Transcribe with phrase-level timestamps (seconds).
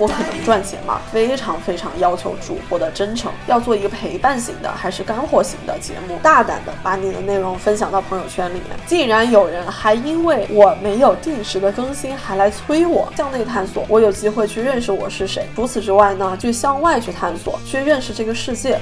[0.00, 8.64] 我可能赚钱嘛，非常非常要求主播的真诚，要做一个陪伴型的还是干货型的节目，大胆的把你的内容分享到朋友圈里面。
[8.86, 15.46] 竟然有人还因为我没有定时的更新，还来催我向内探索，我有机会去认识我是谁。
[15.54, 18.80] 除此之外呢，就向外去探索，去认识这个世界。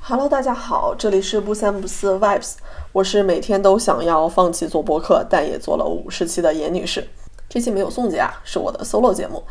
[0.00, 2.54] Hello，大家好，这里是不三不四 Vibes，
[2.92, 7.06] 我是每天都想要放弃做播客，但也做了五十期的严女士。
[7.48, 9.42] 这期没有宋姐啊，是我的 solo 节目。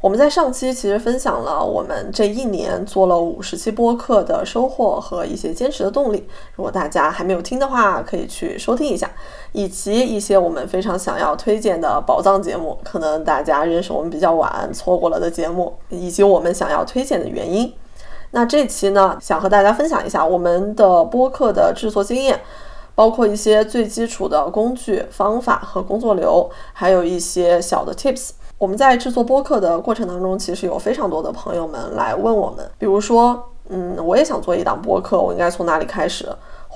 [0.00, 6.24] 我们在上期其实分享了我们这一年做了五十期播客的收获和一些坚持的动力。
[6.54, 9.10] 如果大家还没有听的话，可以去收听一下，
[9.50, 17.72] 以及一些我们非常想要推荐的宝藏节目，可能大家认识我们比较晚，错过了的节目，以及我们想要推荐的原因。
[18.30, 22.40] 那这期呢，想和大家分享一下我们的播客的制作经验。
[22.98, 28.30] 包括一些最基础的工具、方法和工作流，还有一些小的 tips。
[28.58, 36.28] 我们在制作播客的过程当中，其实有非常多的朋友们来问我们，比如说，嗯，我也想做一档播客，我应该从哪里开始？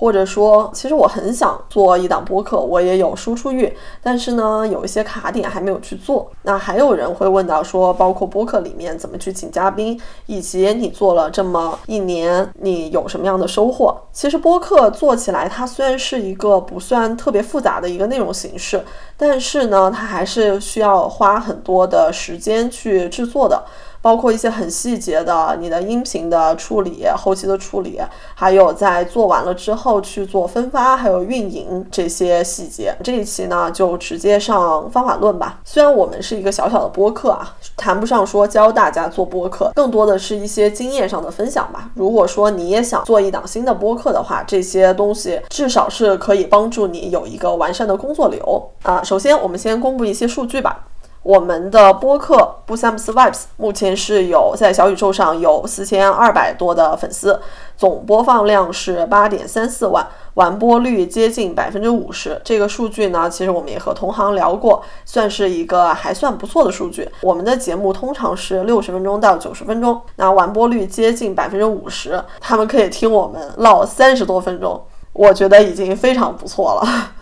[0.02, 3.72] 或者说，其实我很想做一档播客，我也有输出欲，
[4.02, 6.28] 但是呢，有一些卡点还没有去做。
[6.42, 13.96] 那还有人会问到说，包括播客里面怎么去请嘉宾，以及你做了这么一年，你有什么样的收获？
[14.10, 18.84] 其实播客做起来，它虽然是一个不算特别复杂的一个内容形式，
[19.16, 23.62] 但是呢，它还是需要花很多的时间去制作的。
[24.02, 27.98] 包括一些很细节的，你的音频的处理、后期的处理，
[28.34, 32.94] 还有在做完了之后去做分发，还有运营这些细节。
[33.04, 35.60] 这一期呢，就直接上方法论吧。
[35.64, 41.88] 虽然我们是一个小小的播客啊，谈不上说教大家做播客，更多的是一些经验上的分享吧。
[41.94, 49.00] 如果说你也想做一档新的播客的话，这些东西至少是可以帮助你有一个完善的工作流啊。
[49.02, 50.86] 首先，我们先公布一些数据吧。
[51.22, 57.40] 我们的播客不三不四 Vibes 目前是有在小宇宙上有四千二百多的粉丝，
[57.76, 62.40] 总播放量是八点三四万，完播率接近百分之五十。
[62.42, 67.08] 这个数据呢，其实我们也和同行聊过，算是一个还算不错的数据。
[67.20, 74.82] 我们的节目通常是六十分钟到九十分钟，那完播率接近百分之五十，他们可以听我们唠三十多分钟，
[75.12, 77.12] 我觉得已经非常不错了。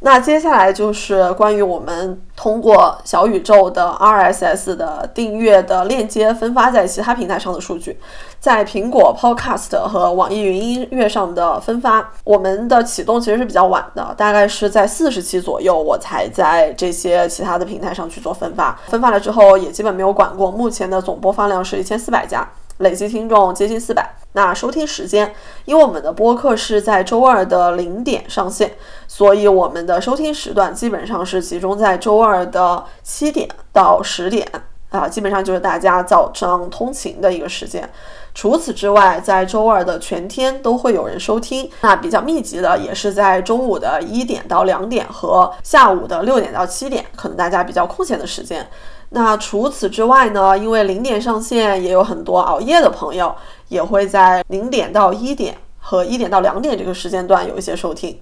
[0.00, 7.98] 那接下来就是关于我们通过小宇宙的 RSS 的订阅的链接分发在其他平台上的数据，
[8.38, 18.78] 在苹果 Podcast 和网易云音乐上的分发，我们的启动其实是比较晚的，大概是在四十期左右，我才在这些其他的平台上去做分发。
[18.86, 22.48] 分发了之后也基本没有管过，目前的总播放量是一千四百家。
[22.78, 24.17] 累计听众接近四百。
[24.32, 25.34] 那收听时间，
[25.64, 28.72] 因为我们的播客是在周二的零点上线，
[29.06, 34.46] 所以我们的收听时段基本上是集中在周二的七点到十点
[34.90, 37.88] 啊，基本上就是大家早上通勤的一个时间。
[38.34, 41.68] 除此之外，在周二的全天都会有人收听。
[41.80, 48.64] 那比较密集的也是在中午的一点到两点和下午的六点到七点，可能大家比较空闲的时间。
[49.10, 50.56] 那除此之外呢？
[50.58, 53.34] 因为零点上线，也有很多熬夜的朋友
[53.68, 58.18] 也会在零点到一点和一点到两点这个时间段有一些收听。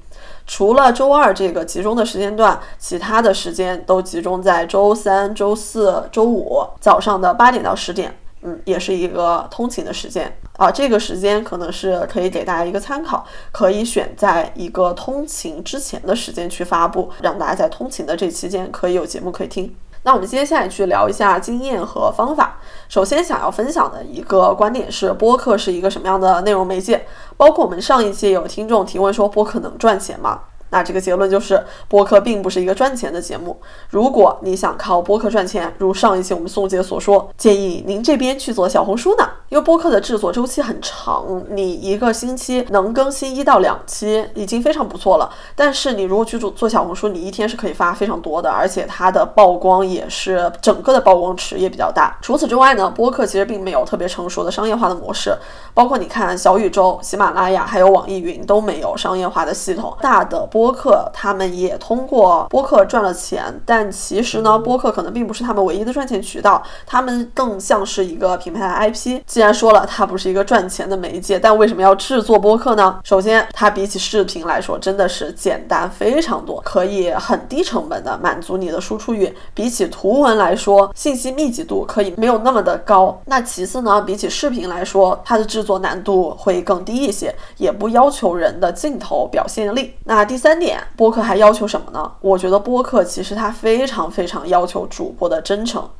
[0.46, 8.16] 除了周二这个集中的时间段，其他的时间都集中在周三、周四周五早上的八点到十点。
[8.42, 10.70] 嗯，也是一个通勤的时间啊。
[10.70, 19.74] 这个时间可能是可以给大家一个参考，可以选在一个通勤之前的时间去发布，让大家在通勤的这期间可以有节目可以听。
[20.06, 22.58] 那我们接下来去聊一下经验和方法。
[22.88, 27.04] 首先想要分享的一个观点是，播客是一个什么样的内容媒介？
[27.36, 30.42] 包括我们上一期有听众提问说，播客能赚钱吗？
[30.70, 33.56] 那这个结论就是，播客并不是一个赚钱的节目。
[33.88, 45.30] 如果你想靠播客赚钱，如上一期我们宋姐所说，建议您这边去做小红书呢，因为播客的制作周期很长，你一个星期能更新一到两期已经非常不错了。
[45.54, 52.18] 但是你如果去做做小红书，你一天是可以发非常多的，而且它的曝光也是整个的曝光池也比较大。
[52.20, 55.32] 除此之外呢，播客其实并没有特别成熟的商业化的模式，
[55.72, 60.44] 包括你看小宇宙、喜马拉雅还有网易云都没有商业化的系统，大的。
[60.56, 69.20] 播客，他们也通过播客赚了钱，但其实呢，播客可能并不是他们唯一的赚钱渠道，他们更像是一个品牌的 IP。
[69.26, 72.98] 既然说了它不是一个赚钱的媒介，但为什么要制作播客呢？
[73.04, 79.30] 首先，它比起视频来说，真的是简单非常多，可以很低成本的满足你的输出欲。
[79.52, 83.20] 比起图文来说，信息密集度可以没有那么的高。
[83.26, 89.92] 那其次呢，比起视频来说，它的制作难度会更低一些，也不要求人的镜头表现力。
[90.04, 92.08] 那第三三点，播客还要求什么呢？
[92.20, 95.90] 我觉得播客其实它非常非常要求主播的真诚。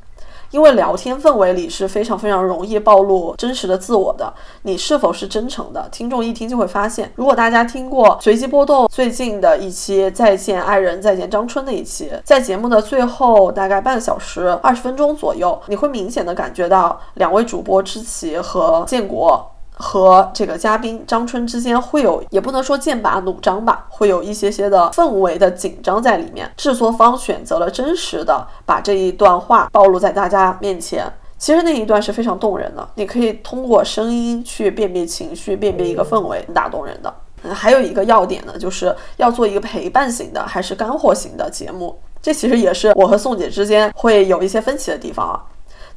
[0.51, 5.89] 因为聊天氛围里是非常非常容易暴露真实的自我的，你是否是真诚的？
[5.91, 7.11] 听众一听就会发现。
[7.15, 19.45] 如果大家听过随机波动最近的一期《再见爱人，再见张春》的一期，在节目的最后大概半小时二十分钟左右，你会明显的感觉到两位主播知奇和建国。
[19.77, 26.51] 和这个嘉宾张春之间会有，也不能说剑拔弩张吧，会有一些些的氛围的紧张在里面。
[26.57, 31.05] 制作方选择了真实的把这一段话暴露在大家面前，
[31.37, 32.87] 其实那一段是非常动人的。
[32.95, 37.13] 你可以通过声音去辨别情绪，辨别一个氛围，打动人的。
[37.43, 45.45] 嗯，还有一个要点呢，就是要做一个陪伴型的还是干货型的节目，这其实也是我和宋姐之间会有一些分歧的地方啊。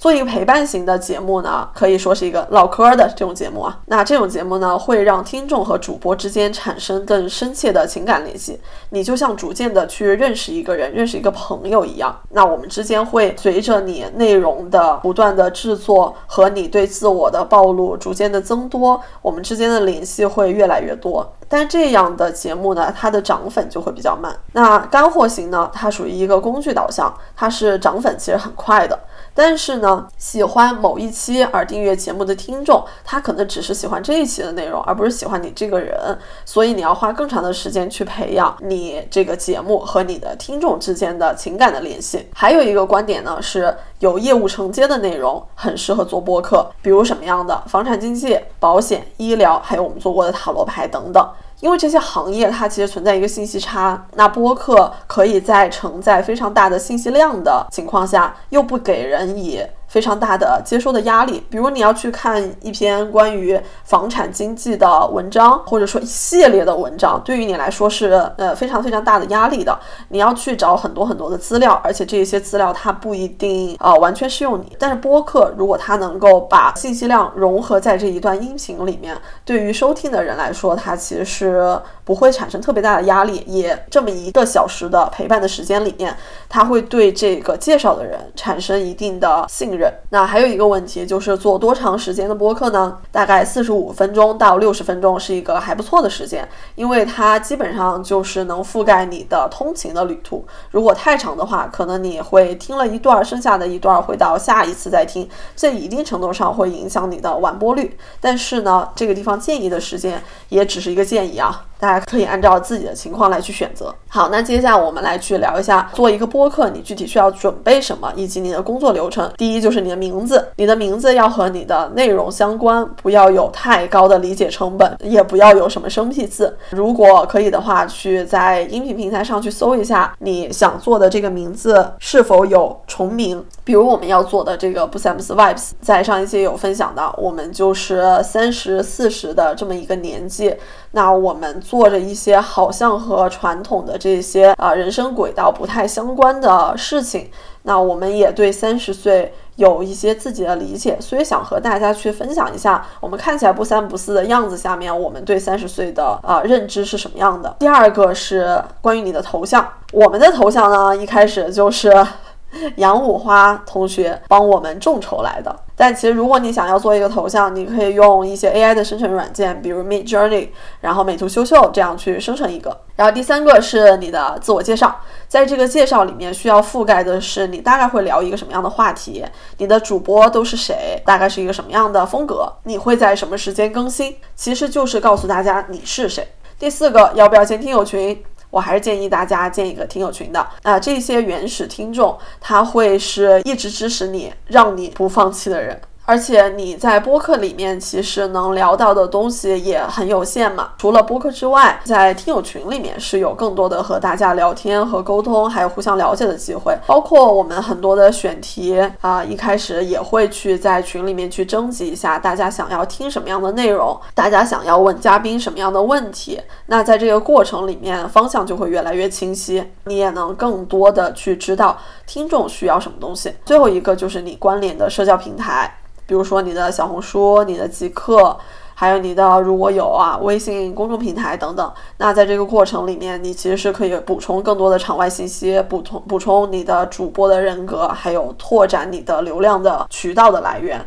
[0.00, 3.80] 做一个陪伴型的节目呢，可以说是一个唠嗑的这种节目啊。
[3.84, 8.58] 那这种节目呢，会让听众和主播之间产生更深切的情感联系。
[8.88, 12.18] 你就像逐渐的去认识一个人，认识一个朋友一样。
[12.30, 21.30] 那我们之间会随着你内容的不断的制作和你对自我的暴露逐渐的增多，我们之间的联系会越来越多。
[21.52, 24.32] 但这样的节目呢，它的涨粉就会比较慢。
[24.52, 28.96] 那干货型呢，它属于一个工具导向，它是涨粉其实很快的。
[29.34, 36.16] 但是呢，喜欢某一期而订阅节目的听众，他可能只是喜欢这一期的内容，而不是喜欢你这个人。
[36.44, 42.28] 所以你要花更长的时间去培养你这个节目和你的听众之间的情感的联系。
[42.32, 51.28] 还有一个观点呢，是有业务承接的内容很适合做播客，比如什么样的房产经纪、保险、医疗，还有我们做过的塔罗牌等等。
[51.60, 59.62] 因为这些行业它其实存在一个信息差，那播客可以在承载非常大的信息量的情况下，又不给人以。
[59.90, 69.76] 非常大的接收的压力，比如你要去看一篇关于房产经济的文章，或者说一系列的文章，对于你来说是呃非常非常大的压力的。
[70.10, 74.76] 你要去找很多很多的资料，而且这些资料它不一定啊完全适用你。
[74.78, 83.42] 但是播客如果它能够把信息量融合在这一段音频里面，对于收听的人来说，它其实是不会产生特别大的压力。
[83.48, 86.16] 也这么一个小时的陪伴的时间里面，
[86.48, 89.79] 它会对这个介绍的人产生一定的信任。
[90.10, 92.98] 那还有一个问题就是做多长时间的播客呢？
[93.12, 100.44] 大概四十五分钟到六十分钟是一个还不错的时间，因为它基本上就是能覆盖你的通勤的旅途。
[100.70, 107.96] 如果太长的话，可能你会听了一段，剩下的一段会到下一次再听，这一定程度上会影响你的完播率。
[108.20, 111.66] 但是呢，这个地方建议的时间也只是一个建议啊。
[111.80, 113.92] 大家可以按照自己的情况来去选择。
[114.08, 119.30] 好，那接下来我们来去聊一下，做一个播客，你具体需要准备什么，以及你的工作流程。
[119.36, 126.56] 第一就是你的名字，你的名字要和你的内容相关，不要有太高的理解成本，也不要有什么生僻字。
[126.70, 133.42] 如果可以的话，去在音频平台上去搜一下你想做的这个名字是否有重名。
[133.64, 140.56] 比如我们要做的这个 Busams Vibes，在上一期有分享的，我们就是三十四十的这么一个年纪。
[140.92, 147.30] 那我们做着一些好像和传统的这些啊人生轨道不太相关的事情，
[147.62, 157.54] 那我们也对三十岁有一些自己的理解，所以想和大家去分享一下，我们看起来不三不四的样子下面，我们对三十岁的啊认知是什么样的。
[157.60, 162.04] 第二个是关于你的头像，我们的头像呢，一开始就是。
[162.76, 170.48] 杨五花同学帮我们众筹来的，但其实如果你想要做一个头像，你可以用一些 AI 的生成软件，比如 Mid Journey，
[170.80, 172.76] 然后美图秀秀这样去生成一个。
[172.96, 179.24] 然后第三个是你的自我介绍，在这个介绍里面需要覆盖的是你大概会聊一个什么样的话题，
[179.58, 186.26] 你的主播都是谁，大概是一个什么样的风格，你会在什么时间更新，其实就是告诉大家你是谁。
[186.58, 188.22] 第四个，要不要建听友群？
[188.50, 195.80] 我还是建议大家建一个听友群的啊，这些原始听众他会是一直支持你、让你不放弃的人。
[196.10, 200.70] 而且你在播客里面其实能聊到的东西也很有限嘛。
[200.76, 206.76] 除了播客之外，在听友群里面是有更多的和大家聊天和沟通，还有互相了解的机会。
[206.84, 216.40] 包括我们很多的选题啊，一开始也会去在群里面去征集一下大家想要听什么样的内容，大家想要问嘉宾什么样的问题。
[216.66, 223.32] 那在这个过程里面，方向就会越来越清晰，你也能更多的去知道听众需要什么东西。
[223.44, 225.72] 最后一个就是你关联的社交平台。
[226.10, 228.36] 比如说你的小红书、你的极客，
[228.74, 240.84] 还有你的如果有啊微信公众平台等等，那在这个过程里面，你其实是可以补充更多的场外信息，补充补充你的主播的人格，还有拓展你的流量的渠道的来源。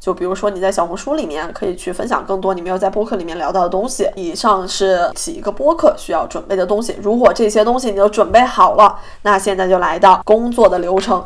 [0.00, 4.10] 就比如说你在小红书里面可以去分享更多你没有在播客里面聊到的东西。
[4.16, 6.96] 以上是起一个播客需要准备的东西。
[7.00, 11.24] 如果这些东西你都准备好了，那现在就来到工作的流程。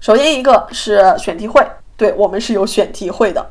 [0.00, 1.62] 首先一个是选题会。
[2.02, 3.46] 对我们是有选题会的，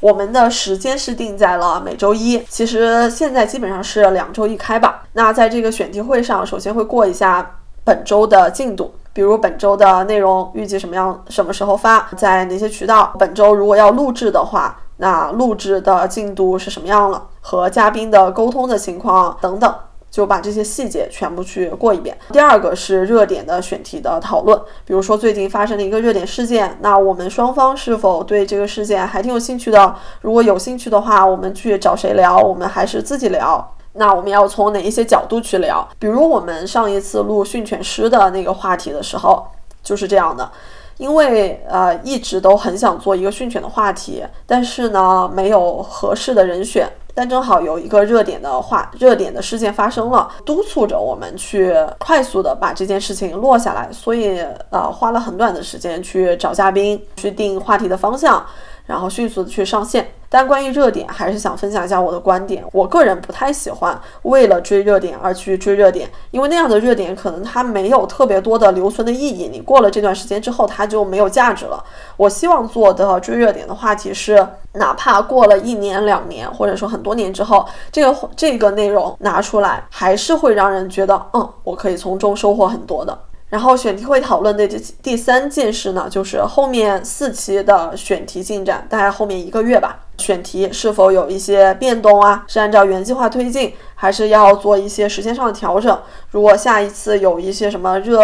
[0.00, 2.42] 我们的时间是定在了每周一。
[2.48, 5.04] 其实现在基本上是两周一开吧。
[5.12, 13.12] 那在这个选题会上，首先会过一下本周的进度，比如本周的内容预计什么样、什么时候发，在哪些渠道。
[13.16, 19.72] 本周如果要录制的话，那录制的进度是什么样了，和嘉宾的沟通的情况等等。
[20.14, 22.16] 就把这些细节全部去过一遍。
[22.30, 29.96] 第二个是热点的选题的讨论，比如说最近发生的一个热点事件，那我们双方是否对这个事件还挺有兴趣的？
[30.20, 32.38] 如果有兴趣的话，我们去找谁聊？
[32.38, 33.74] 我们还是自己聊？
[33.94, 35.84] 那我们要从哪一些角度去聊？
[35.98, 39.44] 比如我们上一次录训犬师的那个话题的时候，
[39.82, 40.48] 就是这样的，
[40.96, 46.88] 因为呃一直都很想做一个训犬的话题，但是呢没有合适的人选。
[47.16, 58.44] 但正好有一个热点的话，热点的事件发生了，督促着我们去快速的把这件事情落下来，所以呃花了很短的时间去找嘉宾，去定话题的方向。
[58.86, 62.64] 然后迅速的去上线，但关于热点，还是想分享一下我的观点。
[62.72, 69.48] 我个人不太喜欢为了追热点而去追热点，因为那样的热点可能它没有特别多的留存的意义。
[69.48, 71.80] 你过了这段时间之后，它就没有价值了。
[72.16, 83.16] 我希望做的追热点的话题是，哪怕过了一年、两年，或者说很多年之后，这个这个内容拿出来，还是会让人觉得，嗯，我可以从中收获很多的。
[83.54, 89.96] 然后选题会讨论的第第三件事呢，就是后面四期的选题进展，大概后面一个月吧。
[90.18, 92.42] 选题是否有一些变动啊？
[92.48, 95.96] 是按照原计划推进，还是要做一些时间上的调整？
[96.32, 98.20] 如果下一次有一些什么热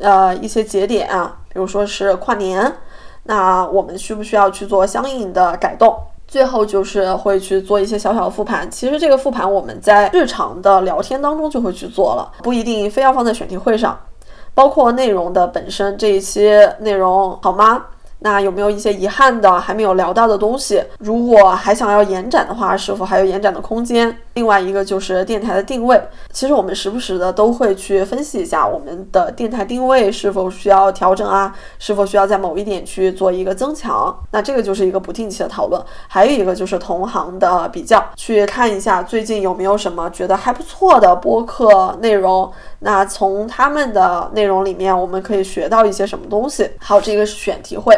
[0.00, 2.72] 呃一些节点啊，比如说是跨年，
[3.22, 5.96] 那我们需不需要去做相应的改动？
[6.26, 8.68] 最后就是会去做一些小小的复盘。
[8.68, 13.96] 其实这个复盘我们在日常的聊天当中就会去做了，不一定非要放在选题会上。
[14.54, 17.86] 包括内容的本身这一期内容好吗？
[18.24, 20.80] 那有没有一些遗憾的还没有聊到的东西？
[20.98, 24.16] 如果还想要延展的话，是否还有延展的空间？
[24.34, 26.00] 另外一个就是电台的定位，
[26.32, 34.16] 其实我们时不时的都会去分析一下我们的电台定位是否需要调整啊，是否需要在某一点去做一个增强？
[34.30, 35.82] 那这个就是一个不定期的讨论。
[36.08, 46.70] 还有一个就是同行的比较，去看一下最近有没有什么觉得还不错的播客内容，那从他们的内容里面我们可以学到一些什么东西？
[46.80, 47.94] 好，这个是选题会。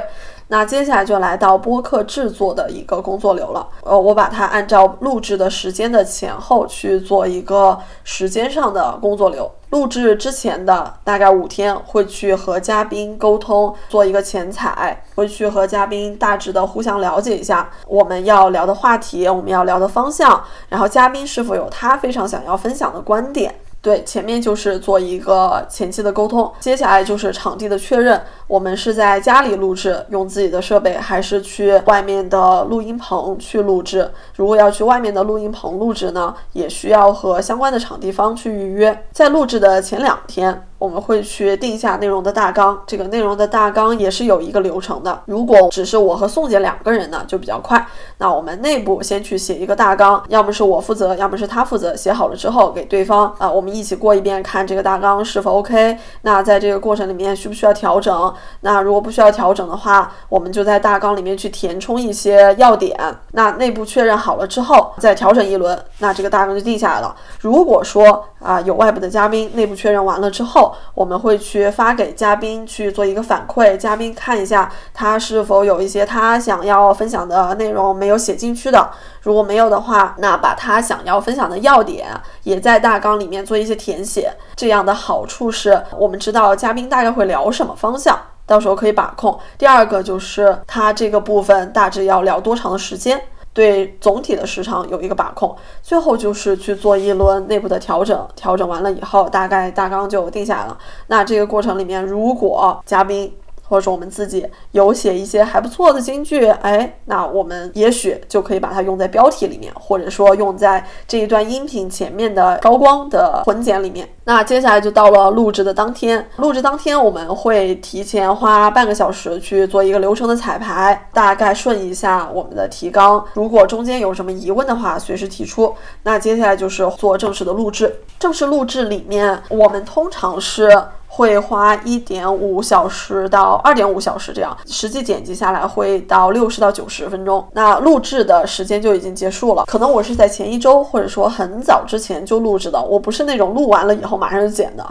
[0.49, 3.67] 那接下来就来到播客制作的一个工作流了。
[3.83, 9.51] 呃，我把它按照录制的时间的前后去做一个时间上的工作流。
[9.71, 23.53] 录制之前的大概五天会去和嘉宾沟通，做一个前采，会去和嘉宾大致的互相了解一下我们要聊的话题，我们要聊的方向，然后嘉宾是否有他非常想要分享的观点。
[23.83, 28.23] 对，前面就是做一个前期的沟通，接下来就是场地的确认。
[28.47, 34.11] 我们是在家里录制，用自己的设备，还是去外面的录音棚去录制？
[34.37, 39.05] 如果要去外面的录音棚录制呢，也需要和相关的场地方去预约。
[39.13, 40.67] 在录制的前两天。
[40.77, 45.19] 我们会去定下内容的大纲，这个内容的大纲也是有一个流程的。
[45.25, 47.87] 如果只是我和宋姐两个人呢，就比较快。
[48.19, 51.97] 那我们内部先去写一个大纲，要么是我负责，要么是他负责。
[51.97, 55.97] 写好了之后给对方啊，我们一起过一遍，看这个大纲是否 OK。
[56.21, 58.35] 那在这个过程里面需不需要调整？
[58.61, 62.99] 那如果不需要调整的话，我们就在大纲里面去填充一些要点。
[63.33, 67.15] 那内部确认好了之后再调整一轮，那这个大纲就定下来了。
[67.41, 70.75] 如果说啊有外部的嘉宾，内部确认完了之后。
[70.95, 78.91] 我们会去发给嘉宾去做一个反馈，嘉宾看一下他是否有一些他想要分享的内容没有写进去的，
[79.23, 82.09] 如果没有的话，那把他想要分享的要点
[82.45, 84.33] 也在大纲里面做一些填写。
[84.55, 88.17] 这样的好处是我们知道嘉宾大概会聊什么方向。
[88.47, 89.39] 到时候可以把控。
[89.59, 93.21] 第二个就是它这个部分大致要聊多长的时间，
[93.53, 95.55] 对总体的时长有一个把控。
[95.83, 100.77] 最后就是去做一轮内部的调整，调整完了以后，大概大纲就定下来了。
[101.07, 103.35] 那这个过程里面，如果嘉宾
[103.75, 114.09] 或者说我们自己有写一些还不错的金句，哎，那我们也许就可以把它用在标题里面，或者说用在这一段音频前面的高光的混剪里面。
[114.26, 123.25] 那接下来就到了录制的当天，录制当天我们会提前花半个小时去做一个流程的彩排，大概顺一下我们的提纲。
[123.33, 125.75] 如果中间有什么疑问的话，随时提出。
[126.04, 127.93] 那接下来就是做正式的录制。
[128.21, 130.71] 正式录制里面，我们通常是。
[131.14, 137.47] 会花一点五小时到二点五小时这样，实际剪辑下来会到六十到九十分钟。
[137.52, 144.85] 那录制的时间就已经结束了，可能我是在前一周或者说很早之前就录制的，我不是那种录完了以后马上就剪的，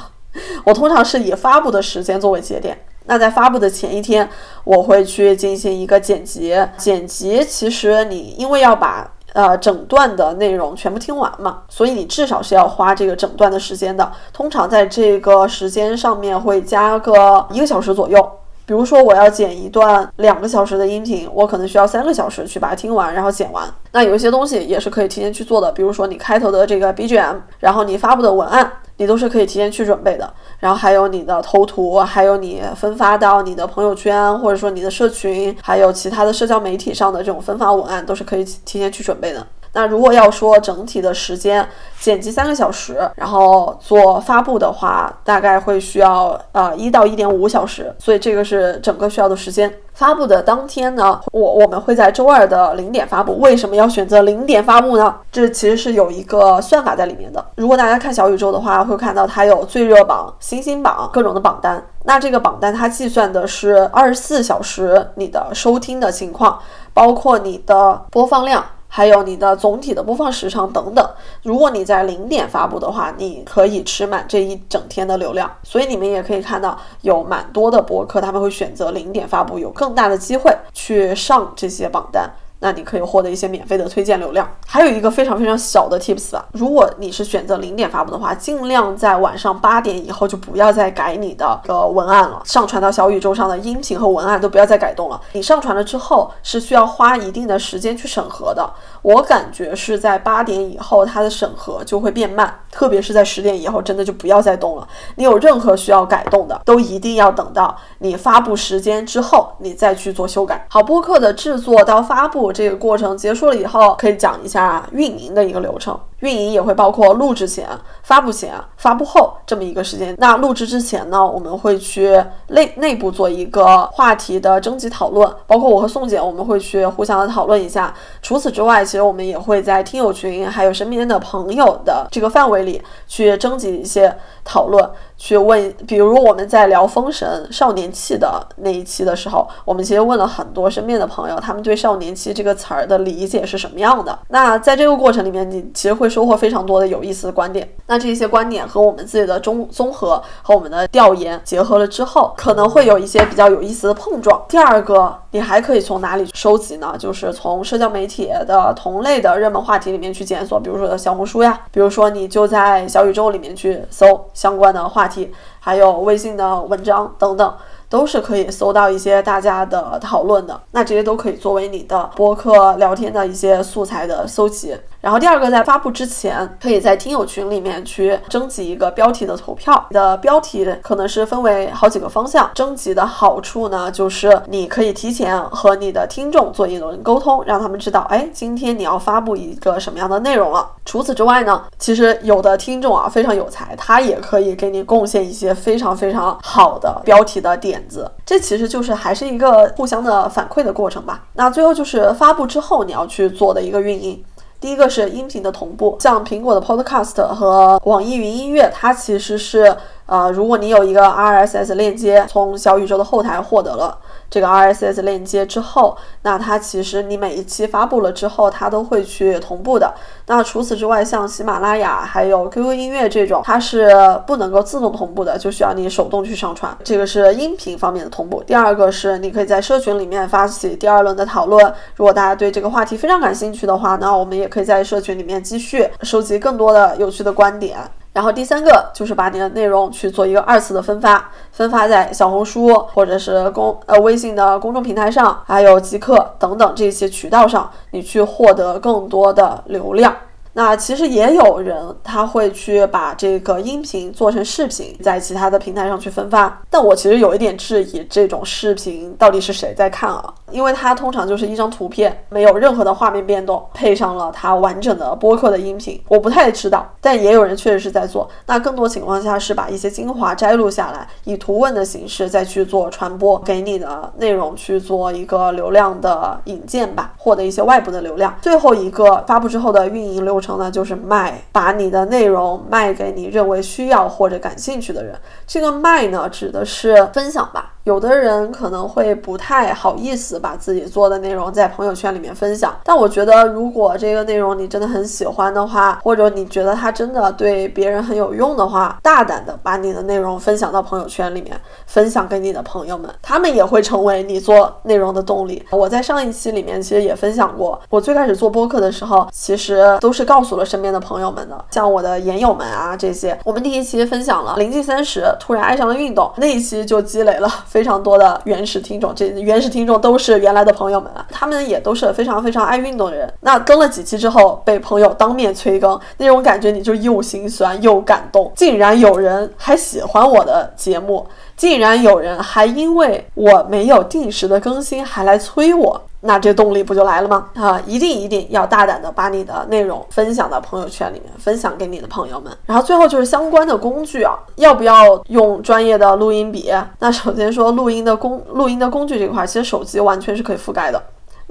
[0.64, 2.78] 我通常是以发布的时间作为节点。
[3.06, 4.30] 那在发布的前一天，
[4.64, 6.56] 我会去进行一个剪辑。
[6.78, 9.12] 剪辑其实你因为要把。
[9.34, 14.12] 呃，整段的内容全部听完嘛，所以你至少是要花这个整段的时间的。
[14.32, 18.32] 通常在这个时间上面会加个一个小时左右。
[18.66, 23.72] 比如说我要剪一段两个小时的音频，我可能需要三个小时去把它听完，然后剪完。
[23.92, 30.34] 那有一些东西也是可以提前去做的，比如说你开头的这个 BGM，然后你发布的文案，你都是可以提前去准备的。
[30.60, 39.46] 然后还有你的头图，还有你分发到你的朋友圈，或者说你的社群，还有其他的社交媒体上的这种分发文案，都是可以提前去准备的。
[39.74, 41.68] 那如果要说整体的时间，
[42.00, 49.74] 剪辑三个小时，然后做发布的话，大概会需要呃一到一点五小时，所以这个是整个需要的时间。
[49.94, 53.40] 发布的当天呢，我我们会在周二的零点发布。
[53.40, 55.16] 为什么要选择零点发布呢？
[55.32, 57.44] 这其实是有一个算法在里面的。
[57.56, 61.84] 如果大家看小宇宙的话，会看到它有最热榜、星星榜各种的榜单。
[62.06, 66.60] 那这个榜单它计算的是二十四小时你的收听的情况，
[66.94, 68.64] 包括你的播放量。
[68.96, 71.04] 还有你的总体的播放时长等等。
[71.42, 75.52] 如果你在零点发布的话，你可以吃满这一整天的流量。
[75.64, 82.30] 所以你们也可以看到，有蛮多的博客他们会选择零点发布，有更大的机会去上这些榜单。
[82.64, 84.50] 那你可以获得一些免费的推荐流量。
[84.66, 95.20] 还有一个非常非常小的 tips 吧，如果你是选择零点发布的话，尽量在晚上八点以后就不要再改你的个文案了，上传到小宇宙上的音频和文案都不要再改动了。
[95.34, 104.88] 你上传了之后是需要花一定的时间去审核的，我感觉是在八点以后它的审核就会变慢，特别是在十点以后，真的就不要再动了。
[105.16, 110.66] 你有任何需要改动的，都一定要等到你发布时间之后，你再去做修改。
[110.70, 112.53] 好，播客的制作到发布。
[112.54, 116.00] 这个过程结束了以后，可以讲一下运营的一个流程。
[116.24, 117.68] 运营也会包括录制前、
[118.02, 120.16] 发布前、发布后这么一个时间。
[120.18, 127.94] 那录制之前呢，我们会去内内部做一个话题的征集讨论，包括我和宋姐，我们会去互相的讨论一下。
[128.22, 134.90] 除此之外，其实我们也会在听友群还有身边的朋友的这个范围里去征集一些讨论。
[135.16, 144.20] 去问，比如我们在聊《封神少年气》的那一期的时候，我们其实问了很多身边的朋友，他们对“少年气”这个词儿的理解是什么样的。
[144.30, 147.68] 那在这个过程里面，你其实会收获非常多的有意思的观点。
[147.88, 154.46] 那这些观点和我们自己的综综合和我们的调研结合了之后，可能会有一些比较有意思的碰撞。
[154.48, 156.96] 第二个，你还可以从哪里收集呢？
[157.00, 165.32] 就是从社交媒体的同类的热门话题里面去检索，比如说小红书呀，比如说你就在小宇宙里面去搜相关的话题。
[165.66, 167.56] 还有微信的文章等等。
[167.94, 174.76] 都是可以搜到一些大家的讨论的，那这些都可以作为你的播客聊天的一些素材的搜集。
[175.00, 179.86] 然后第二个，在发布之前，可以在听友群里面去征集一个标题的投票。
[179.90, 182.50] 你的标题可能是分为好几个方向。
[182.56, 190.68] 征集的好处呢，就是你可以提前和你的听众做一轮沟通，让他们知道，哎，今天你要发布一个什么样的内容了。
[190.86, 197.83] 除此之外呢，其实有的听众啊非常有才，他也可以给你贡献一些非常非常好的标题的点。
[198.26, 201.26] 这其实就是还是一个互相的反馈的过程吧。
[201.34, 204.24] 那最后就是发布之后你要去做的一个运营。
[204.60, 213.98] 第一个是音频的同步，像苹果的 Podcast 和网易云音乐，它其实是呃，如果你有一个 RSS 链接，从小宇宙的后台获得了。
[214.30, 219.94] 这个 RSS 链接之后，那它其实你每一期发布了之后，它都会去同步的。
[220.26, 226.76] 那除此之外，像喜马拉雅还有 QQ 音乐这种，它是不能够自动同步的，就需要你手动去上传。
[226.84, 228.44] 这个是音频方面的同步。
[228.44, 231.64] 第二个是你可以在社群里面发起第二轮的讨论。
[231.96, 237.78] 如果大家对这个话题非常感兴趣的话，那我们也可以在社群里面继续收集更多的有趣的观点。
[238.14, 250.16] 然后第三个就是把你的内容去做一个二次的分发，分发在小红书或者是公呃微信的公众平台上，还有极客等等这些渠道上，你去获得更多的流量。
[250.54, 256.62] 那其实也有人他会去把这个音频做成视频，在其他的平台上去分发。
[256.70, 260.34] 但我其实有一点质疑，这种视频到底是谁在看啊？
[260.52, 266.00] 因为它通常就是一张图片，没有任何的画面变动，配上了它完整的播客的音频。
[266.08, 268.30] 我不太知道，但也有人确实是在做。
[268.46, 278.36] 那更多情况下是把一些精华摘录下来，以图文的形式再去做传播，给你的内容去做一个流量的引荐吧，获得一些外部的流量。
[278.40, 285.16] 最后一个发布之后的运营流程呢，就是卖，把你的内容卖给你认为需要或者感兴趣的人。
[285.48, 287.70] 这个卖呢，指的是分享吧。
[287.86, 305.62] 有的人可能会不太好意思把自己做的内容在朋友圈里面分享，但我觉得如果这个内容你真的很喜欢的话，或者你觉得它真的对别人很有用的话，大胆的把你的内容分享到朋友圈里面，分享给你的朋友们，他们也会成为你做内容的动力。
[305.70, 313.38] 我在上一期里面其实也分享过，我最开始做播客的时候，其实都是告告诉了身边的朋友们的，像我的研友们啊这些。
[313.44, 317.48] 我们第一期分享了临近三十，突然爱上了运动，那一期就积累了。
[317.68, 323.32] 非常多的原始听众，这原始听众都是原来的朋友们啊，他们也都是非常非常爱运动的人。
[323.42, 336.02] 那更了几期之后，被朋友当面催更，那种感觉你就又心酸又感动，竟然有人还喜欢我的节目，竟然有人还因为我没有定时的更新还来催我。
[336.26, 337.50] 那这动力不就来了吗？
[337.56, 342.52] 啊，一定一定要大胆的把你的内容分享到朋友圈里面，分享给你的朋友们。
[342.66, 346.72] 然后最后就是相关的工具啊，要不要用专业的录音笔？
[347.00, 351.04] 那首先说录音的工录音的工具这块，其实手机完全是可以覆盖的。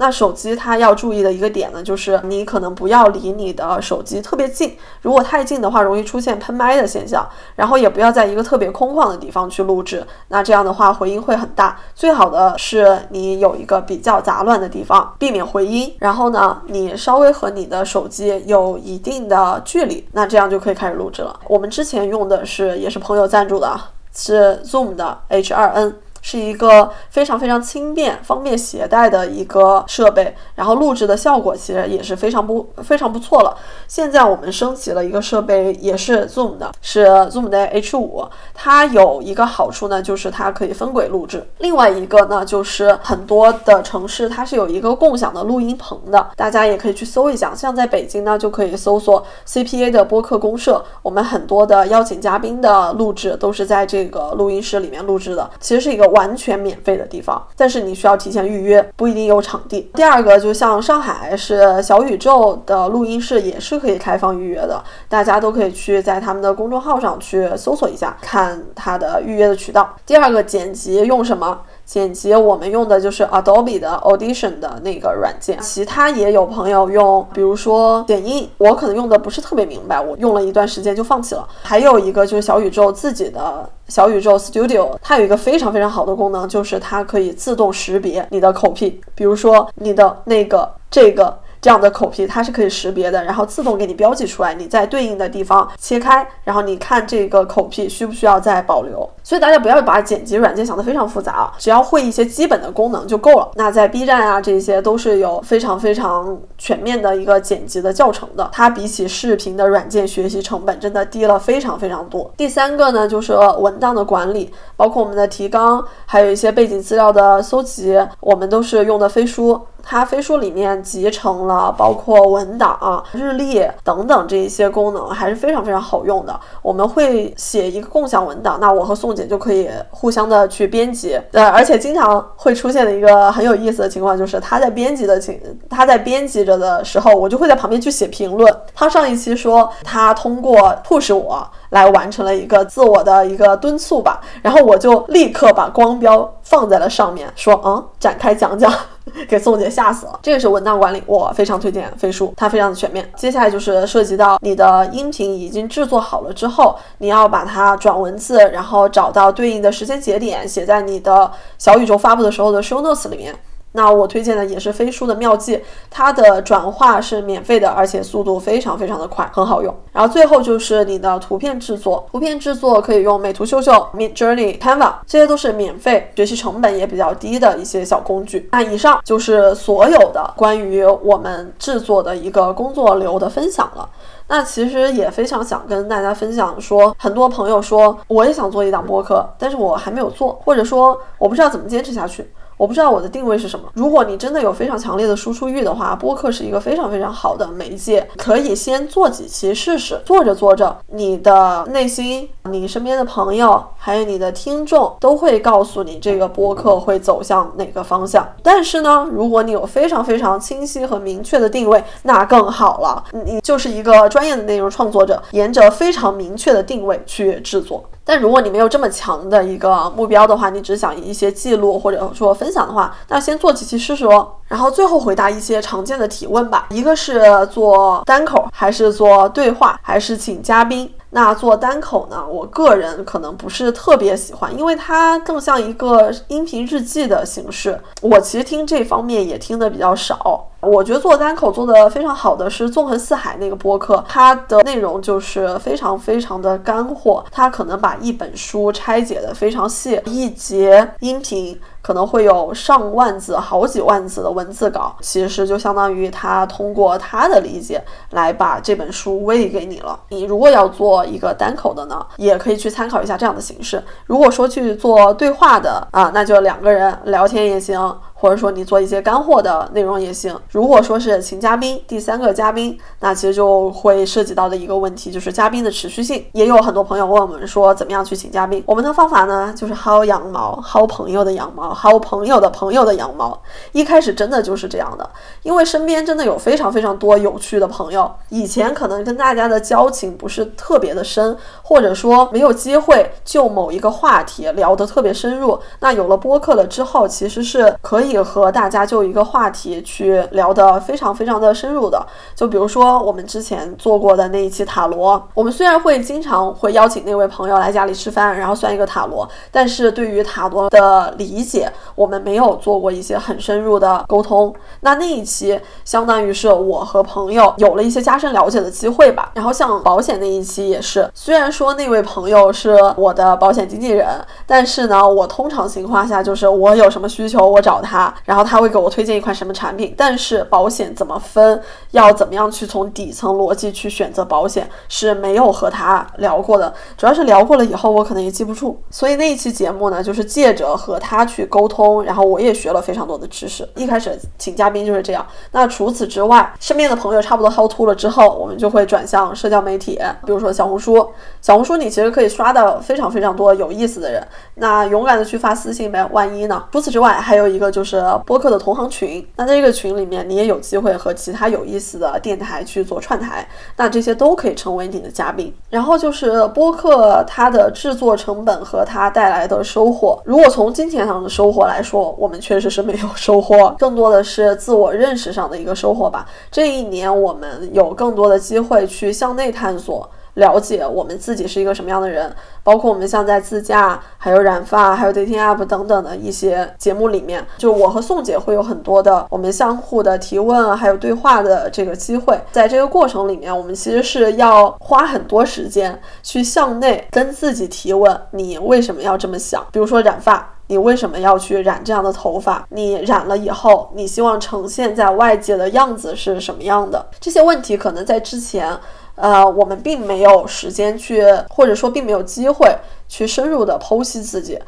[0.02, 7.24] 那手机它要注意的一个点呢，就是你可能不要离你的手机特别近，如果太近的话，容易出现喷麦的现象。
[7.54, 11.78] 然后也不要在一个特别空旷的地方去录制，那这样的话回音会很大。
[11.94, 15.94] 最好的是你有一个比较杂乱的地方，避免回音。
[16.00, 21.38] 然后呢，你稍微和你的手机有一定的距离，那这样就可以开始录制了。
[21.46, 23.80] 我们之前用的是也是朋友赞助的，
[24.12, 25.92] 是 Zoom 的 H2N。
[26.22, 33.54] 是一个非常非常轻便、方便携带的一个设备，然后录制的效果其实也是非常不非常不错了。
[33.88, 38.28] 现在我们升级了一个设备，也是 Zoom 的，是 Zoom 的 H5。
[38.54, 47.52] 它有一个好处呢，就是它可以分轨录制；另外一个呢，就是很多的城市它是有一个共享的录音棚的，大家也可以去搜一下。
[47.52, 56.12] 像在北京呢，就可以搜索 CPA 的播客公社，我们很多的邀请嘉宾的录制都是在这个录音室里面录制的，其实是一个。
[56.12, 59.90] 完全免费的地方，但是你需要提前预约，不一定有场地。
[59.94, 69.94] 第二个，就像上海是小宇宙的录音室，也是可以开放预约的，大家都可以去在他们的公众号上去搜索一下，看它的预约的渠道。
[70.07, 71.61] 第二个，剪辑用什么？
[71.92, 81.46] 剪辑我们用的就是 Adobe 的 Audition 的那个软件，其他也有朋友用，比如说剪映，我可能用的不是特别明白，我用了一段时间就放弃了。
[81.62, 91.41] 还有一个就是小宇宙自己的小宇宙 Studio，它有一个非常非常好的功能，就是它可以自动识别你的口癖，比如说你的那个这个。
[91.62, 99.09] 这样的口癖它是可以识别的，然后自动给你标记出来，你在对应的地方切开，然后你看这个口癖需不需要再保留。
[99.22, 103.48] 所以大家不要把剪辑软件想得非常复杂啊，只要会一些基本的功能就够了。
[103.55, 112.29] 那在 B 站啊这些都是有非常非常全面的一个剪辑的教程的，它比起视频的软件学习成本真的低了非常非常多。
[112.37, 119.61] 第三个呢就是文档的管理，包括我们的提纲，还有一些背景资料的搜集，我们都是用的飞书。
[119.83, 126.38] 它飞书里面集成了包括文档、日历等等这一些功能，还是非常非常好用的。
[126.62, 131.21] 我们会写一个共享文档，那我和宋姐就可以互相的去编辑。
[131.33, 138.55] 呃，而且经常会出现的一个很有意思的情况就是，他在编辑的情，他在编辑着的时候，我就会在旁边去写评论。
[138.75, 141.47] 他上一期说他通过 push 我。
[141.73, 148.71] 来完成了一个自我的一个敦促吧，然后我就立刻把光标放在了上面，说嗯，展开讲讲，
[149.28, 150.18] 给宋姐吓死了。
[150.22, 153.08] 这个是文档管理，我非常推荐飞书，它非常的全面。
[153.16, 163.34] 接下来就是涉及到你的音频已经制作好了之后，你要把它转文字，然后找到对应的时间节点，写在你的小宇宙发布的时候的 show notes 里面。
[163.72, 169.74] 那我推荐的也是飞书的妙计，它的转化是免费的，而且速度非常非常的快，很好用。
[169.92, 178.48] 然后最后就是你的图片制作，图片制作可以用美图秀秀、Mid Journey、Canva，这些都是免费、学习成本也比较低的一些小工具。
[178.52, 183.88] 那以上就是所有的关于我们制作的一个工作流的分享了。
[184.28, 192.30] 那其实也非常想跟大家分享，说很多朋友说我也想做一档播客，但是我还没有做，或者说我不知道怎么坚持下去。
[192.62, 193.68] 我不知道我的定位是什么。
[193.75, 200.01] 如果你真的有非常强烈的输出欲的话，播客是一个非常非常好的媒介，可以先做几期试试。
[200.05, 208.25] 做着做着，你的内心、你身边的朋友，还有你的听众，都会告诉你这个播客会走向哪个方向。
[208.44, 213.03] 但是呢，如果你有非常非常清晰和明确的定位，那更好了。
[213.25, 217.83] 你就是一个专业的内容创作者，沿着非常明确的定位去制作。
[218.04, 224.32] 但如果你没有这么强的一个目标的话，你只想一些记录或者说分享的话，那先做几期试试哦。
[224.52, 230.92] 然后最后回答一些常见的提问吧，一个是做单口，还是做对话，还是请嘉宾？
[231.08, 232.22] 那做单口呢？
[232.26, 237.80] 我个人可能不是特别喜欢，因为它更像一个音频日记的形式。
[238.02, 240.48] 我其实听这方面也听的比较少。
[240.60, 251.58] 我觉得做单口做的非常好的是纵横四海那个播客，它的内容就是非常非常的干货，它可能把一本书拆解的非常细，一节音频。
[251.83, 259.99] 可能会有上万字、好几万字的文字稿，其实就相当于他通过他的理解来把这本书喂给你了。
[260.09, 263.83] 你如果要做一个单口的呢，也可以去参考一下这样的形式。
[264.07, 267.99] 如果说去做对话的啊，那就两个人聊天也行。
[268.22, 270.32] 或者说你做一些干货的内容也行。
[270.52, 276.24] 如果说是请嘉宾，第三个嘉宾，那其实就会涉及到的一个问题就是嘉宾的持续性。
[276.30, 278.62] 也有很多朋友问我们说，怎么样去请嘉宾？
[278.64, 283.37] 我们的方法呢，就是薅羊毛，薅朋友的羊毛，薅朋友的朋友的羊毛。
[283.72, 285.11] 一开始真的就是这样的，
[285.42, 295.58] 因为身边真的有非常非常多有趣的朋友，以前可能跟大家的交情不是特别的深，或者说没有机会就某一个话题聊得特别深入。
[295.80, 298.12] 那有了播客了之后，其实是可以。
[298.18, 314.55] 和大家就一个话题去聊得非常非常的深入的，就比如说我们之前做过的那一期塔罗，我们虽然会经常会邀请那位朋友来家里吃饭，然后算一个塔罗，但是对于塔罗的理解，我们没有做过一些很深入的沟通。
[314.81, 319.31] 那那一期相当于是我和朋友有了一些加深了解的机会吧。
[319.35, 324.09] 然后像保险那一期也是，虽然说那位朋友是我的保险经纪人，
[324.46, 328.01] 但是呢，我通常情况下就是我有什么需求我找他。
[328.24, 331.60] 然后他会给我推荐一款什么产品，但是保险怎么分，
[331.90, 343.68] 要怎么样去从底层逻辑去选择保险是没有和他聊过的，主要是聊过了以后我可能也记不住，所以那一期节目呢，就是借着和他去沟通，然后我也学了非常多的知识。
[343.76, 351.06] 一开始请嘉宾就是这样，那除此之外，身边的朋友差不多薅秃了之后，我们就会转向社交媒体，比如说小红书，
[351.40, 356.64] 小红书你其实可以刷到非常非常多有意思的人，那勇敢的去发私信呗，万一呢？
[356.72, 357.91] 除此之外，还有一个就是。
[357.92, 365.52] 是播客的同行群，那在这个群里面，你也有机会和其他有意思的电台去做串台，那这些都可以成为你的嘉宾。
[365.68, 376.26] 然后就是播客它的制作成本和它带来的收获，如果从金钱上的收获来说，我们确实是没有收获，更多的是自我认识上的一个收获吧。
[376.50, 380.09] 这一年我们有更多的机会去向内探索。
[380.35, 392.40] 了解我们自己是一个什么样的人，包括我们像在自驾、还有染发、还有 dating app 等等的一些节目里面，就我和宋姐会有很多的我们相互的提问，还有对话的这个机会。
[392.51, 399.66] 在这个过程里面，我们其实是要花很多时间去向内跟自己提问：你为什么要这么想？
[399.71, 402.66] 比如说染发，你为什么要去染这样的头发？
[402.71, 407.05] 你染了以后，你希望呈现在外界的样子是什么样的？
[407.21, 408.79] 这些问题可能在之前。
[409.14, 412.75] 呃，我们并没有时间去，或者说并没有机会
[413.09, 414.59] 去深入的剖析自己，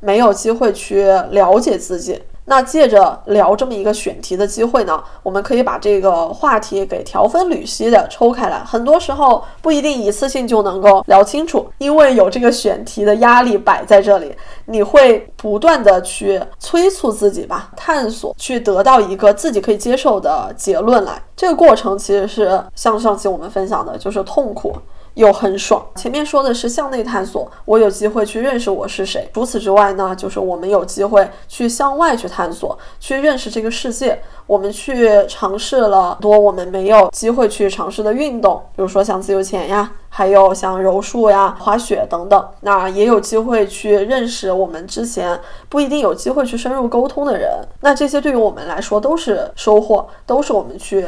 [0.00, 2.20] 没有机会去了解自己。
[2.46, 8.58] 那借着聊这么一个选题的机会呢，我们可以把这个话题给条分缕析的抽开来。
[8.64, 14.34] 很多时候不一定一次性就能够聊清楚，因为有这个选题的压力摆在这里，
[14.64, 21.22] 你会不断的去催促自己吧，探索，去得到一个自己可以接受的结论来。
[21.36, 24.74] 这个过程其实是像上期我们分享的，就是痛苦。
[25.14, 25.84] 又很爽。
[25.96, 29.28] 前面说的是向内探索，我有机会去认识我是谁。
[29.34, 34.20] 除此之外呢，就是我们有机会去向外去探索，去认识这个世界。
[34.46, 42.48] 我们去尝试了多我们没有机会去尝试的运动，比如说像自由潜呀，还有像柔术呀、滑雪等等。
[42.62, 47.60] 那也有机会去认识我们之前不一定有机会去深入沟通的人。
[47.80, 51.06] 那这些对于我们来说都是收获，都是我们去。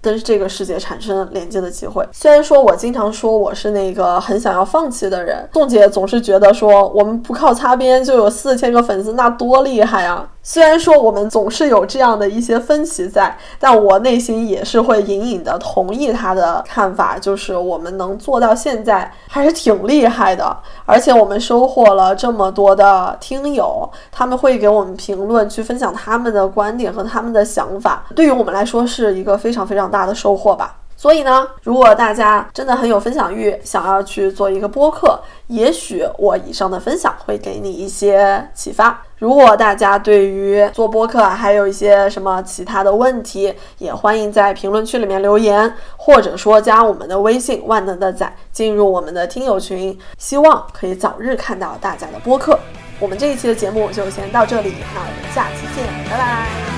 [0.00, 2.06] 跟这个世界产生连接的机会。
[2.12, 10.28] 虽然说我经常说我是那个很想要放弃的人，宋姐总是觉得说我们不靠擦边就有四千个粉丝，那多厉害啊！
[10.50, 20.56] 虽然说我们总是有这样的一些分歧在，但我内心也是会隐隐的同意他的看法，就是我们能做到现在还是挺厉害的。
[20.86, 30.76] 而且我们收获了这么多的听友，他们会给我们评论，去分享他们的观点和他们的想法，对于我们来说是一个非常非常大的收获吧。
[31.00, 39.00] 所以呢，如果大家真的很有分享欲，想要去做一个播客，也许我以上的分享会给你一些启发。
[39.18, 52.58] 如果大家对于做播客还有一些什么其他的问题，也欢迎在评论区里面留言，或者说加我们的微信万能的仔进入我们的听友群，希望可以早日看到大家的播客。
[52.98, 56.77] 我们这一期的节目就先到这里，那我们下期见，拜拜。